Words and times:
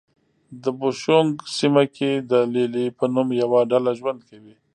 د 0.63 0.63
بوشونګ 0.79 1.31
سیمه 1.57 1.83
کې 1.95 2.11
د 2.29 2.33
لې 2.53 2.65
لې 2.73 2.85
په 2.97 3.05
نوم 3.13 3.27
یوه 3.41 3.59
ډله 3.71 3.91
ژوند 3.99 4.19
کوي. 4.29 4.55